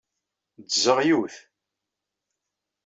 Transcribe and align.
Ddzeɣ 0.61 0.97
yiwet. 1.03 1.35